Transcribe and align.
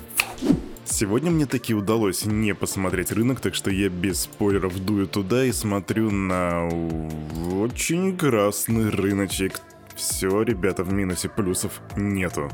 Сегодня 0.86 1.32
мне 1.32 1.46
таки 1.46 1.74
удалось 1.74 2.26
не 2.26 2.54
посмотреть 2.54 3.12
рынок, 3.12 3.40
так 3.40 3.56
что 3.56 3.72
я 3.72 3.90
без 3.90 4.22
спойлеров 4.22 4.78
дую 4.86 5.08
туда 5.08 5.46
и 5.46 5.52
смотрю 5.52 6.12
на 6.12 6.68
очень 7.60 8.18
красный 8.18 8.90
рыночек. 8.90 9.62
Все, 9.96 10.42
ребята, 10.44 10.84
в 10.84 10.92
минусе 10.92 11.30
плюсов 11.30 11.82
нету. 11.96 12.52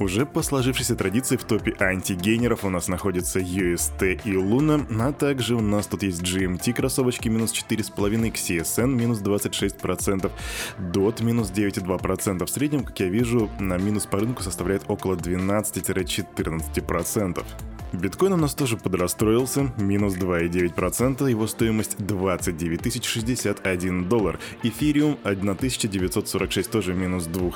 Уже 0.00 0.24
по 0.24 0.42
сложившейся 0.42 0.96
традиции 0.96 1.36
в 1.36 1.44
топе 1.44 1.76
антигейнеров 1.78 2.64
у 2.64 2.70
нас 2.70 2.88
находится 2.88 3.38
UST 3.38 4.22
и 4.24 4.32
Luna, 4.32 4.86
а 4.98 5.12
также 5.12 5.56
у 5.56 5.60
нас 5.60 5.86
тут 5.86 6.02
есть 6.02 6.22
GMT 6.22 6.72
кроссовочки 6.72 7.28
минус 7.28 7.52
4,5, 7.52 8.32
CSN 8.32 8.86
минус 8.86 9.20
26%, 9.20 10.30
DOT 10.78 11.22
минус 11.22 11.50
9,2%. 11.50 12.46
В 12.46 12.50
среднем, 12.50 12.84
как 12.84 12.98
я 13.00 13.10
вижу, 13.10 13.50
на 13.60 13.76
минус 13.76 14.06
по 14.06 14.18
рынку 14.18 14.42
составляет 14.42 14.84
около 14.88 15.16
12-14%. 15.16 17.44
Биткоин 17.92 18.34
у 18.34 18.36
нас 18.36 18.54
тоже 18.54 18.76
подрастроился, 18.76 19.72
минус 19.76 20.14
2,9%, 20.14 21.28
его 21.28 21.48
стоимость 21.48 21.96
29 21.98 23.04
061 23.04 24.08
доллар. 24.08 24.38
Эфириум 24.62 25.18
1946, 25.24 26.70
тоже 26.70 26.94
минус 26.94 27.26
2, 27.26 27.50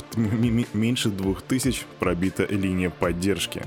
меньше 0.73 1.11
2000, 1.11 1.85
пробита 2.35 2.53
линия 2.53 2.91
поддержки. 2.91 3.63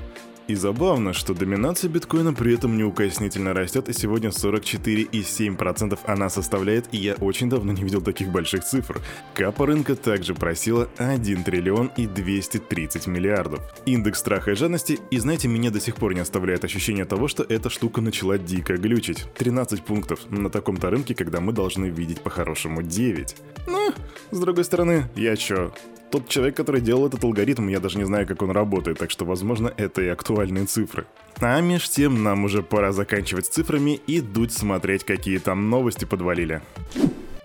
И 0.48 0.56
забавно, 0.56 1.12
что 1.12 1.34
доминация 1.34 1.90
биткоина 1.90 2.34
при 2.34 2.54
этом 2.54 2.78
неукоснительно 2.78 3.54
растет, 3.54 3.90
и 3.90 3.94
сегодня 3.94 4.30
44,7% 4.30 6.00
она 6.06 6.30
составляет, 6.30 6.86
и 6.94 6.98
я 6.98 7.16
очень 7.16 7.50
давно 7.50 7.74
не 7.74 7.84
видел 7.84 8.02
таких 8.02 8.30
больших 8.30 8.64
цифр. 8.64 9.02
Капа 9.34 9.66
рынка 9.66 9.98
также 9.98 10.34
просила 10.34 10.88
1 11.00 11.44
триллион 11.44 11.92
и 11.98 12.08
230 12.08 13.08
миллиардов. 13.08 13.60
Индекс 13.86 14.20
страха 14.20 14.52
и 14.52 14.56
жадности, 14.56 15.00
и 15.12 15.20
знаете, 15.20 15.50
меня 15.50 15.70
до 15.70 15.82
сих 15.82 15.96
пор 15.96 16.14
не 16.14 16.22
оставляет 16.22 16.64
ощущение 16.64 17.04
того, 17.04 17.28
что 17.28 17.44
эта 17.44 17.70
штука 17.70 18.00
начала 18.00 18.38
дико 18.38 18.78
глючить. 18.78 19.26
13 19.36 19.84
пунктов 19.84 20.20
на 20.30 20.50
таком-то 20.50 20.90
рынке, 20.90 21.14
когда 21.14 21.42
мы 21.42 21.52
должны 21.52 21.88
видеть 21.88 22.22
по-хорошему 22.22 22.84
9. 22.84 23.36
Ну, 23.68 23.92
с 24.32 24.40
другой 24.40 24.64
стороны, 24.64 25.10
я 25.18 25.36
чё, 25.36 25.74
тот 26.12 26.28
человек, 26.28 26.56
который 26.56 26.82
делал 26.82 27.08
этот 27.08 27.24
алгоритм, 27.24 27.68
я 27.68 27.80
даже 27.80 27.98
не 27.98 28.06
знаю, 28.06 28.28
как 28.28 28.42
он 28.42 28.52
работает, 28.52 28.98
так 28.98 29.12
что, 29.12 29.26
возможно, 29.26 29.74
это 29.78 30.02
и 30.02 30.08
актуальные 30.08 30.66
цифры. 30.66 31.06
А 31.40 31.60
меж 31.62 31.90
тем 31.90 32.24
нам 32.24 32.46
уже 32.46 32.64
пора 32.64 32.92
заканчивать 32.92 33.46
с 33.46 33.50
цифрами 33.50 34.00
и 34.08 34.22
дуть 34.22 34.54
смотреть, 34.54 35.04
какие 35.04 35.38
там 35.38 35.70
новости 35.70 36.06
подвалили. 36.06 36.62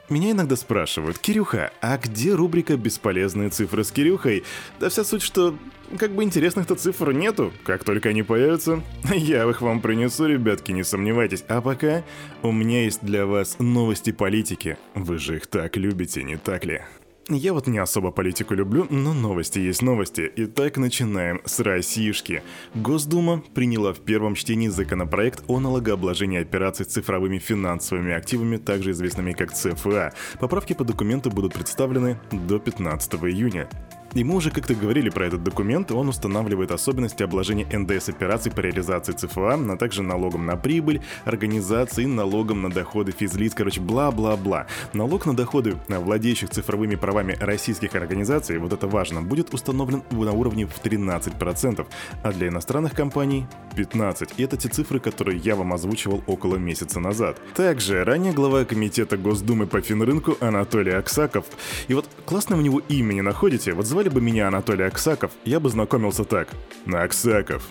Меня 0.08 0.32
иногда 0.32 0.56
спрашивают, 0.56 1.18
Кирюха, 1.18 1.72
а 1.80 1.96
где 1.96 2.34
рубрика 2.34 2.76
«Бесполезные 2.76 3.48
цифры 3.48 3.82
с 3.82 3.90
Кирюхой»? 3.90 4.44
Да 4.78 4.90
вся 4.90 5.04
суть, 5.04 5.22
что 5.22 5.56
как 5.98 6.10
бы 6.12 6.22
интересных-то 6.22 6.74
цифр 6.74 7.12
нету. 7.12 7.50
Как 7.64 7.82
только 7.84 8.10
они 8.10 8.22
появятся, 8.22 8.82
я 9.14 9.48
их 9.48 9.62
вам 9.62 9.80
принесу, 9.80 10.26
ребятки, 10.26 10.72
не 10.72 10.84
сомневайтесь. 10.84 11.44
А 11.48 11.62
пока 11.62 12.02
у 12.42 12.52
меня 12.52 12.84
есть 12.84 13.02
для 13.02 13.24
вас 13.24 13.56
новости 13.58 14.12
политики. 14.12 14.76
Вы 14.94 15.16
же 15.16 15.36
их 15.36 15.46
так 15.46 15.76
любите, 15.76 16.22
не 16.22 16.36
так 16.36 16.66
ли? 16.66 16.82
Я 17.28 17.52
вот 17.52 17.68
не 17.68 17.78
особо 17.78 18.10
политику 18.10 18.54
люблю, 18.54 18.86
но 18.90 19.14
новости 19.14 19.60
есть 19.60 19.80
новости. 19.80 20.30
Итак, 20.36 20.76
начинаем 20.76 21.40
с 21.44 21.60
Российшки. 21.60 22.42
Госдума 22.74 23.44
приняла 23.54 23.92
в 23.92 24.00
первом 24.00 24.34
чтении 24.34 24.66
законопроект 24.68 25.44
о 25.46 25.60
налогообложении 25.60 26.40
операций 26.40 26.84
с 26.84 26.88
цифровыми 26.88 27.38
финансовыми 27.38 28.12
активами, 28.12 28.56
также 28.56 28.90
известными 28.90 29.32
как 29.32 29.52
ЦФА. 29.52 30.12
Поправки 30.40 30.72
по 30.72 30.84
документу 30.84 31.30
будут 31.30 31.54
представлены 31.54 32.18
до 32.32 32.58
15 32.58 33.14
июня. 33.14 33.68
И 34.14 34.24
мы 34.24 34.36
уже 34.36 34.50
как-то 34.50 34.74
говорили 34.74 35.08
про 35.08 35.26
этот 35.26 35.42
документ, 35.42 35.90
он 35.90 36.08
устанавливает 36.08 36.70
особенности 36.70 37.22
обложения 37.22 37.66
НДС 37.72 38.10
операций 38.10 38.52
по 38.52 38.60
реализации 38.60 39.12
ЦФА, 39.12 39.54
а 39.54 39.76
также 39.78 40.02
налогом 40.02 40.44
на 40.44 40.56
прибыль, 40.56 41.00
организации, 41.24 42.04
налогом 42.04 42.60
на 42.60 42.70
доходы 42.70 43.12
физлиц, 43.12 43.54
короче, 43.54 43.80
бла-бла-бла. 43.80 44.66
Налог 44.92 45.24
на 45.24 45.34
доходы 45.34 45.76
владеющих 45.88 46.50
цифровыми 46.50 46.96
правами 46.96 47.38
российских 47.40 47.94
организаций, 47.94 48.58
вот 48.58 48.74
это 48.74 48.86
важно, 48.86 49.22
будет 49.22 49.54
установлен 49.54 50.02
на 50.10 50.32
уровне 50.32 50.66
в 50.66 50.82
13%, 50.82 51.86
а 52.22 52.32
для 52.32 52.48
иностранных 52.48 52.92
компаний 52.92 53.46
15%. 53.76 54.32
И 54.36 54.42
это 54.42 54.58
те 54.58 54.68
цифры, 54.68 55.00
которые 55.00 55.38
я 55.38 55.56
вам 55.56 55.72
озвучивал 55.72 56.22
около 56.26 56.56
месяца 56.56 57.00
назад. 57.00 57.40
Также 57.54 58.04
ранее 58.04 58.34
глава 58.34 58.66
комитета 58.66 59.16
Госдумы 59.16 59.66
по 59.66 59.80
финрынку 59.80 60.36
Анатолий 60.40 60.92
Аксаков. 60.92 61.46
И 61.88 61.94
вот 61.94 62.08
классно 62.26 62.58
у 62.58 62.60
него 62.60 62.82
имя 62.90 63.14
не 63.14 63.22
находите, 63.22 63.72
вот 63.72 63.86
звали 63.86 64.01
Звали 64.02 64.14
бы 64.14 64.20
меня 64.20 64.48
Анатолий 64.48 64.82
Аксаков, 64.82 65.30
я 65.44 65.60
бы 65.60 65.68
знакомился 65.70 66.24
так. 66.24 66.48
Аксаков. 66.92 67.62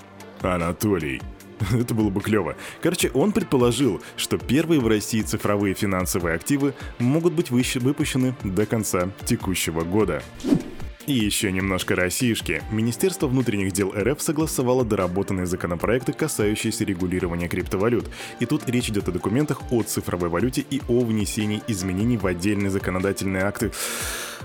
Анатолий. 0.41 1.21
Это 1.73 1.93
было 1.93 2.09
бы 2.09 2.21
клево. 2.21 2.55
Короче, 2.81 3.11
он 3.13 3.33
предположил, 3.33 4.01
что 4.15 4.37
первые 4.37 4.79
в 4.79 4.87
России 4.87 5.23
цифровые 5.23 5.73
финансовые 5.73 6.35
активы 6.35 6.73
могут 6.99 7.33
быть 7.33 7.51
выпущены 7.51 8.33
до 8.45 8.65
конца 8.65 9.09
текущего 9.25 9.81
года. 9.81 10.23
И 11.05 11.11
еще 11.11 11.51
немножко 11.51 11.97
российшки. 11.97 12.63
Министерство 12.71 13.27
внутренних 13.27 13.73
дел 13.73 13.91
РФ 13.93 14.21
согласовало 14.21 14.85
доработанные 14.85 15.47
законопроекты, 15.47 16.13
касающиеся 16.13 16.85
регулирования 16.85 17.49
криптовалют. 17.49 18.09
И 18.39 18.45
тут 18.45 18.69
речь 18.69 18.87
идет 18.87 19.09
о 19.09 19.11
документах 19.11 19.69
о 19.69 19.83
цифровой 19.83 20.29
валюте 20.29 20.63
и 20.69 20.81
о 20.87 21.01
внесении 21.03 21.61
изменений 21.67 22.15
в 22.15 22.25
отдельные 22.25 22.69
законодательные 22.69 23.43
акты. 23.43 23.73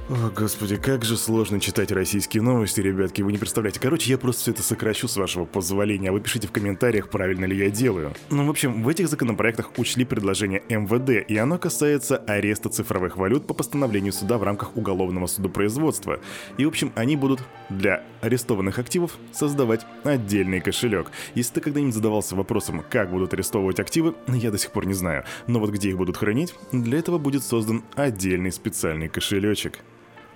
О, 0.08 0.30
господи, 0.30 0.76
как 0.76 1.04
же 1.04 1.16
сложно 1.16 1.58
читать 1.58 1.90
российские 1.90 2.42
новости, 2.42 2.80
ребятки, 2.80 3.22
вы 3.22 3.32
не 3.32 3.38
представляете. 3.38 3.80
Короче, 3.80 4.10
я 4.10 4.18
просто 4.18 4.42
все 4.42 4.50
это 4.52 4.62
сокращу 4.62 5.08
с 5.08 5.16
вашего 5.16 5.46
позволения, 5.46 6.10
а 6.10 6.12
вы 6.12 6.20
пишите 6.20 6.46
в 6.46 6.52
комментариях, 6.52 7.08
правильно 7.08 7.44
ли 7.44 7.56
я 7.56 7.70
делаю. 7.70 8.12
Ну, 8.30 8.46
в 8.46 8.50
общем, 8.50 8.84
в 8.84 8.88
этих 8.88 9.08
законопроектах 9.08 9.70
учли 9.78 10.04
предложение 10.04 10.62
МВД, 10.68 11.28
и 11.28 11.36
оно 11.36 11.58
касается 11.58 12.18
ареста 12.18 12.68
цифровых 12.68 13.16
валют 13.16 13.46
по 13.46 13.54
постановлению 13.54 14.12
суда 14.12 14.38
в 14.38 14.44
рамках 14.44 14.76
уголовного 14.76 15.26
судопроизводства. 15.26 16.20
И, 16.56 16.64
в 16.64 16.68
общем, 16.68 16.92
они 16.94 17.16
будут 17.16 17.40
для 17.68 18.04
арестованных 18.20 18.78
активов 18.78 19.18
создавать 19.32 19.84
отдельный 20.04 20.60
кошелек. 20.60 21.10
Если 21.34 21.54
ты 21.54 21.60
когда-нибудь 21.60 21.94
задавался 21.94 22.36
вопросом, 22.36 22.84
как 22.88 23.10
будут 23.10 23.34
арестовывать 23.34 23.80
активы, 23.80 24.14
я 24.28 24.52
до 24.52 24.58
сих 24.58 24.70
пор 24.70 24.86
не 24.86 24.94
знаю. 24.94 25.24
Но 25.48 25.58
вот 25.58 25.70
где 25.70 25.88
их 25.88 25.96
будут 25.96 26.16
хранить, 26.16 26.54
для 26.70 26.98
этого 26.98 27.18
будет 27.18 27.42
создан 27.42 27.82
отдельный 27.96 28.52
специальный 28.52 29.08
кошелечек. 29.08 29.80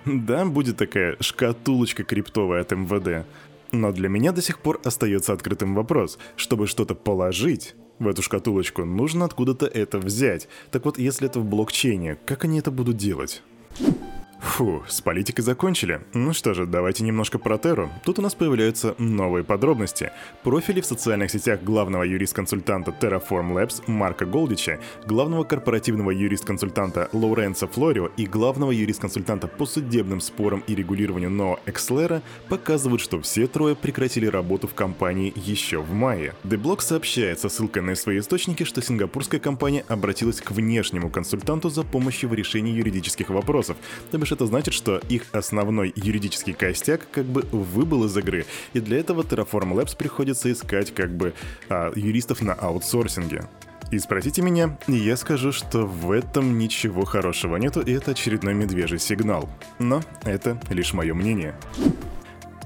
Да, 0.05 0.45
будет 0.45 0.77
такая 0.77 1.15
шкатулочка 1.19 2.03
криптовая 2.03 2.61
от 2.61 2.71
МВД. 2.71 3.27
Но 3.71 3.91
для 3.91 4.09
меня 4.09 4.31
до 4.31 4.41
сих 4.41 4.59
пор 4.59 4.81
остается 4.83 5.33
открытым 5.33 5.75
вопрос. 5.75 6.17
Чтобы 6.35 6.67
что-то 6.67 6.95
положить 6.95 7.75
в 7.99 8.07
эту 8.07 8.21
шкатулочку, 8.21 8.83
нужно 8.83 9.25
откуда-то 9.25 9.65
это 9.67 9.99
взять. 9.99 10.47
Так 10.71 10.85
вот, 10.85 10.97
если 10.97 11.27
это 11.27 11.39
в 11.39 11.45
блокчейне, 11.45 12.17
как 12.25 12.43
они 12.43 12.59
это 12.59 12.71
будут 12.71 12.97
делать? 12.97 13.43
Фу, 14.51 14.83
с 14.85 14.99
политикой 14.99 15.43
закончили. 15.43 16.01
Ну 16.13 16.33
что 16.33 16.53
же, 16.53 16.65
давайте 16.65 17.05
немножко 17.05 17.39
про 17.39 17.57
Терру. 17.57 17.89
Тут 18.03 18.19
у 18.19 18.21
нас 18.21 18.35
появляются 18.35 18.95
новые 18.97 19.45
подробности. 19.45 20.11
Профили 20.43 20.81
в 20.81 20.85
социальных 20.85 21.31
сетях 21.31 21.63
главного 21.63 22.03
юрист-консультанта 22.03 22.93
Terraform 22.99 23.53
Labs 23.53 23.81
Марка 23.87 24.25
Голдича, 24.25 24.81
главного 25.07 25.45
корпоративного 25.45 26.11
юрист-консультанта 26.11 27.09
Лоуренса 27.13 27.65
Флорио 27.65 28.11
и 28.17 28.25
главного 28.25 28.71
юрист-консультанта 28.71 29.47
по 29.47 29.65
судебным 29.65 30.19
спорам 30.19 30.65
и 30.67 30.75
регулированию 30.75 31.29
Ноа 31.29 31.57
Экслера 31.65 32.21
показывают, 32.49 33.01
что 33.01 33.21
все 33.21 33.47
трое 33.47 33.73
прекратили 33.73 34.25
работу 34.25 34.67
в 34.67 34.73
компании 34.73 35.31
еще 35.33 35.79
в 35.79 35.93
мае. 35.93 36.35
Деблок 36.43 36.81
сообщает 36.81 37.39
со 37.39 37.47
ссылкой 37.47 37.83
на 37.83 37.95
свои 37.95 38.19
источники, 38.19 38.65
что 38.65 38.81
сингапурская 38.81 39.39
компания 39.39 39.85
обратилась 39.87 40.41
к 40.41 40.51
внешнему 40.51 41.09
консультанту 41.09 41.69
за 41.69 41.83
помощью 41.83 42.29
в 42.29 42.33
решении 42.33 42.73
юридических 42.73 43.29
вопросов, 43.29 43.77
то 44.11 44.17
бишь 44.17 44.33
это 44.33 44.41
значит, 44.51 44.73
что 44.73 44.97
их 45.07 45.23
основной 45.31 45.93
юридический 45.95 46.51
костяк 46.51 47.07
как 47.09 47.23
бы 47.23 47.43
выбыл 47.53 48.03
из 48.03 48.17
игры, 48.17 48.45
и 48.73 48.81
для 48.81 48.99
этого 48.99 49.21
Terraform 49.21 49.73
Labs 49.73 49.95
приходится 49.95 50.51
искать 50.51 50.93
как 50.93 51.09
бы 51.09 51.33
а, 51.69 51.93
юристов 51.95 52.41
на 52.41 52.53
аутсорсинге. 52.53 53.47
И 53.91 53.99
спросите 53.99 54.41
меня, 54.41 54.77
и 54.87 54.93
я 54.93 55.15
скажу, 55.15 55.53
что 55.53 55.85
в 55.85 56.11
этом 56.11 56.57
ничего 56.57 57.05
хорошего 57.05 57.55
нету, 57.55 57.79
и 57.79 57.93
это 57.93 58.11
очередной 58.11 58.53
медвежий 58.53 58.99
сигнал. 58.99 59.49
Но 59.79 60.01
это 60.23 60.59
лишь 60.69 60.91
мое 60.91 61.13
мнение. 61.13 61.55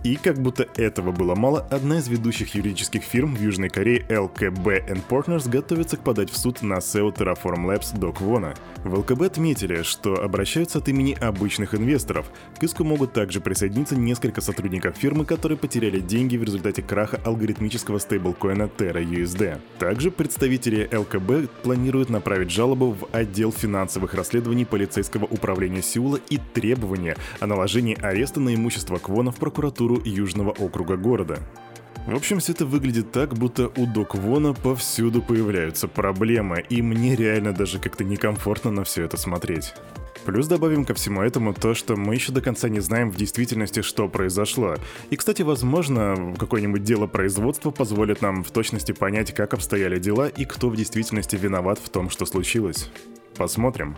И 0.06 0.18
как 0.18 0.38
будто 0.38 0.68
этого 0.75 1.12
было 1.12 1.34
мало, 1.34 1.62
одна 1.72 1.98
из 1.98 2.07
ведущих 2.07 2.54
юридических 2.54 3.02
фирм 3.02 3.36
в 3.36 3.42
Южной 3.42 3.69
Корее 3.69 4.06
LKB 4.07 5.02
Partners 5.10 5.50
готовится 5.50 5.98
к 5.98 6.02
подать 6.02 6.30
в 6.30 6.38
суд 6.38 6.62
на 6.62 6.75
SEO 6.75 7.12
Terraform 7.12 7.66
Labs 7.66 7.98
Док 7.98 8.22
Вона. 8.22 8.54
В 8.84 9.00
ЛКБ 9.00 9.24
отметили, 9.24 9.81
что 9.81 10.22
обращаются 10.22 10.78
от 10.78 10.90
имени 10.90 11.18
обычных 11.19 11.74
инвесторов. 11.74 12.30
К 12.60 12.63
иску 12.66 12.84
могут 12.84 13.13
также 13.13 13.42
присоединиться 13.42 13.96
несколько 13.96 14.42
сотрудников 14.42 14.96
фирмы, 14.96 15.25
которые 15.25 15.57
потеряли 15.57 16.00
деньги 16.02 16.38
в 16.38 16.44
результате 16.44 16.84
краха 16.84 17.19
алгоритмического 17.25 17.98
стейблкоина 17.98 18.69
Terra 18.78 19.04
USD. 19.04 19.60
Также 19.80 20.12
представители 20.12 20.88
ЛКБ 20.96 21.50
планируют 21.63 22.12
направить 22.12 22.52
жалобу 22.52 22.92
в 22.92 23.07
отдел 23.12 23.52
финансовых 23.52 24.13
расследований 24.13 24.66
полицейского 24.66 25.25
управления 25.25 25.81
Сеула 25.81 26.19
и 26.30 26.38
требования 26.54 27.18
о 27.40 27.48
наложении 27.48 28.00
ареста 28.00 28.40
на 28.40 28.54
имущество 28.54 29.00
Квона 29.00 29.31
в 29.31 29.38
прокуратуру 29.38 29.94
Южного 30.03 30.51
округа 30.51 30.97
города. 30.97 31.39
В 32.07 32.15
общем, 32.15 32.39
все 32.39 32.51
это 32.51 32.65
выглядит 32.68 33.12
так, 33.12 33.33
будто 33.33 33.71
у 33.75 33.88
Док 33.88 34.13
Вона 34.13 34.53
повсюду 34.53 35.24
появляются 35.24 35.88
проблемы, 35.88 36.63
и 36.69 36.83
мне 36.83 37.15
реально 37.15 37.51
даже 37.51 37.80
как-то 37.80 38.03
некомфортно 38.03 38.69
на 38.69 38.83
все 38.83 39.03
это 39.03 39.18
смотреть. 39.18 39.74
Плюс 40.24 40.47
добавим 40.47 40.86
ко 40.86 40.94
всему 40.94 41.21
этому 41.21 41.53
то, 41.53 41.74
что 41.74 41.95
мы 41.95 42.15
еще 42.15 42.31
до 42.31 42.42
конца 42.42 42.69
не 42.69 42.80
знаем 42.80 43.12
в 43.12 43.15
действительности, 43.15 43.81
что 43.81 44.07
произошло. 44.07 44.75
И, 45.09 45.15
кстати, 45.15 45.44
возможно, 45.44 46.33
какое-нибудь 46.38 46.83
дело 46.83 47.06
производства 47.06 47.71
позволит 47.71 48.21
нам 48.21 48.44
в 48.44 48.51
точности 48.51 48.92
понять, 48.92 49.33
как 49.33 49.53
обстояли 49.53 50.00
дела 50.00 50.27
и 50.27 50.45
кто 50.45 50.69
в 50.69 50.75
действительности 50.75 51.36
виноват 51.36 51.80
в 51.80 51.89
том, 51.89 52.09
что 52.09 52.25
случилось. 52.25 52.89
Посмотрим. 53.36 53.97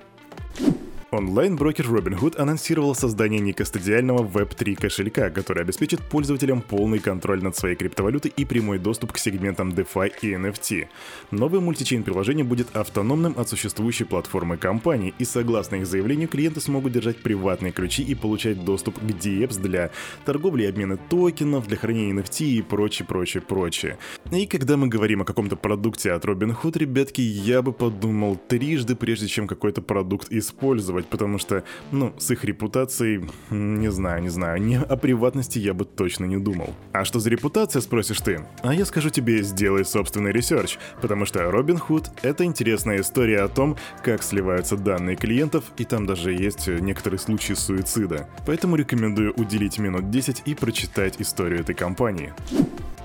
Онлайн-брокер 1.18 1.88
Robinhood 1.88 2.38
анонсировал 2.38 2.94
создание 2.94 3.40
некастодиального 3.40 4.24
Web3 4.24 4.76
кошелька, 4.76 5.32
который 5.32 5.64
обеспечит 5.64 6.00
пользователям 6.00 6.62
полный 6.62 7.00
контроль 7.00 7.42
над 7.42 7.58
своей 7.58 7.76
криптовалютой 7.76 8.32
и 8.38 8.46
прямой 8.46 8.78
доступ 8.78 9.14
к 9.14 9.18
сегментам 9.18 9.70
DeFi 9.70 10.12
и 10.22 10.34
NFT. 10.34 10.88
Новое 11.32 11.60
мультичейн-приложение 11.60 12.46
будет 12.46 12.76
автономным 12.76 13.34
от 13.36 13.50
существующей 13.50 14.04
платформы 14.04 14.58
компании, 14.58 15.16
и 15.18 15.26
согласно 15.26 15.78
их 15.78 15.88
заявлению, 15.88 16.28
клиенты 16.28 16.62
смогут 16.62 16.92
держать 16.92 17.18
приватные 17.18 17.72
ключи 17.72 18.04
и 18.04 18.14
получать 18.14 18.64
доступ 18.64 19.00
к 19.00 19.02
DEPS 19.02 19.60
для 19.60 19.90
торговли 20.24 20.66
и 20.66 20.68
обмена 20.68 20.98
токенов, 20.98 21.68
для 21.68 21.78
хранения 21.78 22.14
NFT 22.14 22.46
и 22.46 22.62
прочее, 22.62 23.08
прочее, 23.08 23.42
прочее. 23.42 23.98
И 24.32 24.46
когда 24.46 24.78
мы 24.78 24.88
говорим 24.88 25.24
о 25.24 25.26
каком-то 25.26 25.56
продукте 25.56 26.12
от 26.12 26.26
Robinhood, 26.26 26.78
ребятки, 26.78 27.22
я 27.22 27.64
бы 27.64 27.74
подумал 27.74 28.36
трижды, 28.36 28.96
прежде 28.96 29.28
чем 29.28 29.48
какой-то 29.48 29.82
продукт 29.82 30.32
использовать 30.32 31.07
использовать, 31.08 31.10
потому 31.10 31.38
что, 31.38 31.64
ну, 31.92 32.14
с 32.18 32.32
их 32.32 32.44
репутацией, 32.44 33.28
не 33.50 33.92
знаю, 33.92 34.22
не 34.22 34.30
знаю, 34.30 34.62
не 34.62 34.78
о 34.78 34.96
приватности 34.98 35.60
я 35.60 35.74
бы 35.74 35.86
точно 35.86 36.26
не 36.26 36.38
думал. 36.38 36.74
А 36.94 37.06
что 37.06 37.20
за 37.20 37.30
репутация, 37.30 37.82
спросишь 37.82 38.22
ты? 38.22 38.46
А 38.64 38.74
я 38.74 38.86
скажу 38.86 39.10
тебе, 39.10 39.44
сделай 39.44 39.86
собственный 39.86 40.32
research, 40.32 40.78
потому 41.02 41.26
что 41.26 41.40
Robinhood— 41.40 42.10
это 42.22 42.44
интересная 42.44 43.02
история 43.02 43.42
о 43.42 43.48
том, 43.48 43.76
как 44.04 44.24
сливаются 44.24 44.78
данные 44.78 45.16
клиентов, 45.16 45.64
и 45.78 45.86
там 45.86 46.06
даже 46.06 46.34
есть 46.34 46.68
некоторые 46.68 47.20
случаи 47.20 47.54
суицида. 47.54 48.28
Поэтому 48.46 48.76
рекомендую 48.76 49.34
уделить 49.34 49.80
минут 49.80 50.10
10 50.10 50.44
и 50.46 50.56
прочитать 50.56 51.16
историю 51.20 51.62
этой 51.62 51.76
компании. 51.76 52.34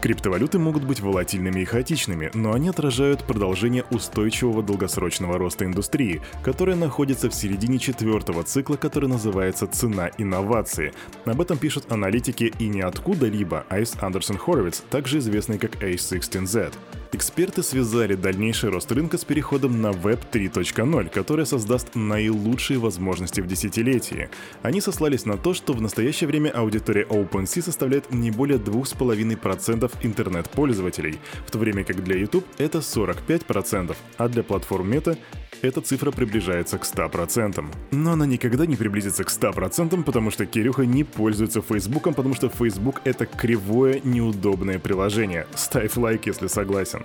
Криптовалюты 0.03 0.59
могут 0.59 0.83
быть 0.83 0.99
волатильными 0.99 1.61
и 1.61 1.65
хаотичными, 1.65 2.33
но 2.35 2.55
они 2.55 2.69
отражают 2.71 3.23
продолжение 3.23 3.85
устойчивого 3.93 4.61
долгосрочного 4.61 5.39
роста 5.39 5.65
индустрии, 5.65 6.21
которая 6.43 6.75
находится 6.75 7.31
в 7.31 7.35
середине 7.35 7.79
четвертого 7.79 8.43
цикла, 8.43 8.75
который 8.75 9.09
называется 9.09 9.69
«Цена 9.69 10.11
инновации». 10.19 10.93
Об 11.25 11.41
этом 11.41 11.57
пишут 11.57 11.93
аналитики 11.93 12.53
и 12.59 12.67
не 12.67 12.81
откуда-либо, 12.81 13.65
а 13.69 13.79
из 13.79 13.95
Андерсон 14.01 14.39
Хоровиц, 14.39 14.83
также 14.91 15.19
известный 15.19 15.59
как 15.59 15.77
A16Z. 15.77 16.73
Эксперты 17.15 17.63
связали 17.63 18.15
дальнейший 18.15 18.71
рост 18.71 18.91
рынка 18.91 19.19
с 19.19 19.25
переходом 19.27 19.83
на 19.83 19.89
Web 19.89 20.21
3.0, 20.33 21.11
который 21.11 21.45
создаст 21.45 21.95
наилучшие 21.95 22.79
возможности 22.79 23.43
в 23.43 23.47
десятилетии. 23.47 24.31
Они 24.63 24.81
сослались 24.81 25.27
на 25.27 25.37
то, 25.37 25.53
что 25.53 25.75
в 25.75 25.83
настоящее 25.83 26.27
время 26.27 26.49
аудитория 26.49 27.05
OpenSea 27.05 27.61
составляет 27.61 28.11
не 28.15 28.31
более 28.31 28.59
2,5% 28.59 29.93
интернет-пользователей, 30.01 31.19
в 31.47 31.51
то 31.51 31.59
время 31.59 31.85
как 31.85 32.03
для 32.03 32.17
YouTube 32.17 32.47
это 32.57 32.79
45%, 32.79 33.95
а 34.17 34.29
для 34.29 34.43
платформ 34.43 34.91
Meta 34.91 35.19
эта 35.63 35.81
цифра 35.81 36.11
приближается 36.11 36.79
к 36.79 36.85
100%. 36.85 37.65
Но 37.93 38.13
она 38.13 38.27
никогда 38.27 38.67
не 38.67 38.77
приблизится 38.77 39.25
к 39.25 39.29
100%, 39.29 40.03
потому 40.03 40.31
что 40.31 40.45
Кирюха 40.45 40.85
не 40.85 41.05
пользуется 41.05 41.63
Фейсбуком, 41.63 42.15
потому 42.15 42.35
что 42.35 42.49
Facebook— 42.49 43.01
это 43.05 43.27
кривое, 43.27 44.01
неудобное 44.05 44.79
приложение. 44.79 45.47
Ставь 45.55 45.97
лайк, 45.97 46.27
если 46.27 46.49
согласен. 46.49 47.05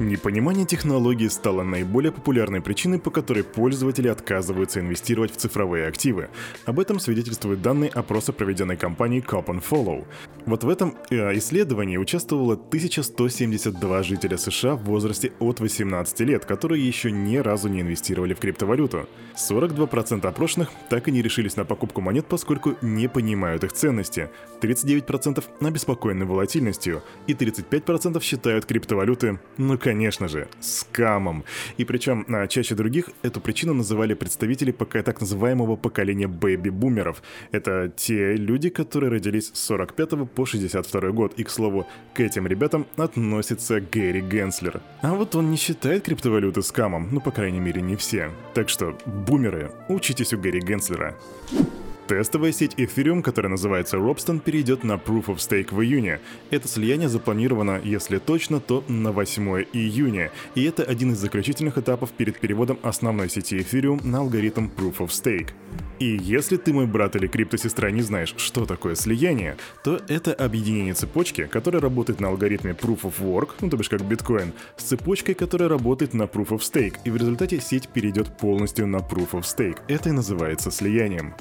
Непонимание 0.00 0.66
технологии 0.66 1.28
стало 1.28 1.62
наиболее 1.62 2.10
популярной 2.10 2.60
причиной, 2.60 2.98
по 2.98 3.12
которой 3.12 3.44
пользователи 3.44 4.08
отказываются 4.08 4.80
инвестировать 4.80 5.32
в 5.32 5.36
цифровые 5.36 5.86
активы. 5.86 6.30
Об 6.64 6.80
этом 6.80 6.98
свидетельствуют 6.98 7.62
данные 7.62 7.90
опроса, 7.90 8.32
проведенной 8.32 8.76
компанией 8.76 9.20
Cop 9.22 9.46
and 9.46 9.62
Follow. 9.62 10.04
Вот 10.46 10.64
в 10.64 10.68
этом 10.68 10.96
э, 11.10 11.38
исследовании 11.38 11.96
участвовало 11.96 12.54
1172 12.54 14.02
жителя 14.02 14.36
США 14.36 14.74
в 14.74 14.82
возрасте 14.82 15.32
от 15.38 15.60
18 15.60 16.20
лет, 16.20 16.44
которые 16.44 16.84
еще 16.84 17.12
ни 17.12 17.36
разу 17.36 17.68
не 17.68 17.82
инвестировали 17.82 18.34
в 18.34 18.40
криптовалюту. 18.40 19.08
42% 19.36 20.26
опрошенных 20.26 20.70
так 20.90 21.06
и 21.06 21.12
не 21.12 21.22
решились 21.22 21.54
на 21.54 21.64
покупку 21.64 22.00
монет, 22.00 22.26
поскольку 22.26 22.74
не 22.82 23.08
понимают 23.08 23.62
их 23.62 23.72
ценности. 23.72 24.28
39% 24.60 25.44
обеспокоены 25.60 26.24
волатильностью, 26.24 27.02
и 27.28 27.32
35% 27.34 28.20
считают 28.22 28.64
криптовалюты, 28.66 29.38
ну 29.56 29.78
конечно 29.84 30.28
же, 30.28 30.48
скамом. 30.60 31.44
И 31.76 31.84
причем 31.84 32.24
а, 32.28 32.46
чаще 32.46 32.74
других 32.74 33.10
эту 33.22 33.40
причину 33.40 33.74
называли 33.74 34.14
представители 34.14 34.72
пока 34.72 35.02
так 35.02 35.20
называемого 35.20 35.76
поколения 35.76 36.26
бэби-бумеров. 36.26 37.22
Это 37.52 37.92
те 37.94 38.34
люди, 38.34 38.70
которые 38.70 39.10
родились 39.10 39.50
с 39.52 39.60
45 39.60 40.30
по 40.30 40.46
62 40.46 41.10
год. 41.10 41.34
И, 41.36 41.44
к 41.44 41.50
слову, 41.50 41.86
к 42.14 42.20
этим 42.20 42.46
ребятам 42.46 42.86
относится 42.96 43.80
Гэри 43.80 44.22
Генслер. 44.22 44.80
А 45.02 45.12
вот 45.12 45.34
он 45.34 45.50
не 45.50 45.58
считает 45.58 46.04
криптовалюты 46.04 46.62
скамом, 46.62 47.08
ну, 47.12 47.20
по 47.20 47.30
крайней 47.30 47.60
мере, 47.60 47.82
не 47.82 47.96
все. 47.96 48.30
Так 48.54 48.70
что, 48.70 48.96
бумеры, 49.04 49.70
учитесь 49.88 50.32
у 50.32 50.38
Гэри 50.38 50.60
Генслера. 50.60 51.14
Тестовая 52.06 52.52
сеть 52.52 52.74
Ethereum, 52.74 53.22
которая 53.22 53.50
называется 53.50 53.96
Робстон, 53.96 54.38
перейдет 54.38 54.84
на 54.84 54.94
Proof 54.94 55.26
of 55.26 55.36
Stake 55.36 55.74
в 55.74 55.80
июне. 55.80 56.20
Это 56.50 56.68
слияние 56.68 57.08
запланировано, 57.08 57.80
если 57.82 58.18
точно, 58.18 58.60
то 58.60 58.84
на 58.88 59.10
8 59.10 59.64
июня. 59.72 60.30
И 60.54 60.64
это 60.64 60.82
один 60.82 61.12
из 61.12 61.18
заключительных 61.18 61.78
этапов 61.78 62.10
перед 62.12 62.38
переводом 62.38 62.78
основной 62.82 63.30
сети 63.30 63.56
Ethereum 63.56 64.06
на 64.06 64.18
алгоритм 64.18 64.66
Proof 64.66 64.98
of 64.98 65.08
Stake. 65.08 65.52
И 65.98 66.18
если 66.20 66.58
ты, 66.58 66.74
мой 66.74 66.86
брат 66.86 67.16
или 67.16 67.26
криптосестра, 67.26 67.88
не 67.88 68.02
знаешь, 68.02 68.34
что 68.36 68.66
такое 68.66 68.96
слияние, 68.96 69.56
то 69.82 69.98
это 70.06 70.34
объединение 70.34 70.92
цепочки, 70.92 71.46
которая 71.46 71.80
работает 71.80 72.20
на 72.20 72.28
алгоритме 72.28 72.72
Proof 72.72 73.02
of 73.02 73.14
Work, 73.20 73.50
ну 73.62 73.70
то 73.70 73.78
бишь 73.78 73.88
как 73.88 74.02
биткоин, 74.02 74.52
с 74.76 74.82
цепочкой, 74.82 75.34
которая 75.34 75.70
работает 75.70 76.12
на 76.12 76.24
Proof 76.24 76.48
of 76.48 76.58
Stake, 76.58 76.96
и 77.06 77.10
в 77.10 77.16
результате 77.16 77.60
сеть 77.60 77.88
перейдет 77.88 78.36
полностью 78.36 78.86
на 78.86 78.98
Proof 78.98 79.30
of 79.30 79.42
Stake. 79.42 79.78
Это 79.88 80.10
и 80.10 80.12
называется 80.12 80.70
слиянием. 80.70 81.34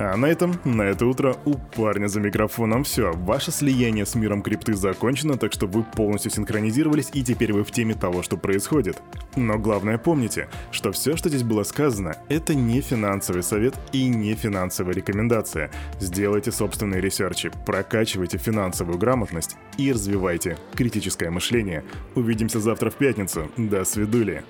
А 0.00 0.16
на 0.16 0.26
этом, 0.26 0.60
на 0.64 0.82
это 0.82 1.06
утро 1.06 1.36
у 1.44 1.54
парня 1.54 2.06
за 2.06 2.20
микрофоном 2.20 2.84
все. 2.84 3.12
Ваше 3.12 3.50
слияние 3.50 4.06
с 4.06 4.14
миром 4.14 4.42
крипты 4.42 4.74
закончено, 4.74 5.36
так 5.36 5.52
что 5.52 5.66
вы 5.66 5.82
полностью 5.82 6.30
синхронизировались 6.30 7.10
и 7.12 7.24
теперь 7.24 7.52
вы 7.52 7.64
в 7.64 7.72
теме 7.72 7.94
того, 7.94 8.22
что 8.22 8.36
происходит. 8.36 9.02
Но 9.34 9.58
главное 9.58 9.98
помните, 9.98 10.48
что 10.70 10.92
все, 10.92 11.16
что 11.16 11.28
здесь 11.28 11.42
было 11.42 11.64
сказано, 11.64 12.16
это 12.28 12.54
не 12.54 12.80
финансовый 12.80 13.42
совет 13.42 13.74
и 13.92 14.06
не 14.06 14.34
финансовая 14.34 14.94
рекомендация. 14.94 15.70
Сделайте 15.98 16.52
собственные 16.52 17.00
ресерчи, 17.00 17.50
прокачивайте 17.66 18.38
финансовую 18.38 18.98
грамотность 18.98 19.56
и 19.78 19.92
развивайте 19.92 20.58
критическое 20.74 21.30
мышление. 21.30 21.82
Увидимся 22.14 22.60
завтра 22.60 22.90
в 22.90 22.94
пятницу. 22.94 23.50
До 23.56 23.84
свидули. 23.84 24.44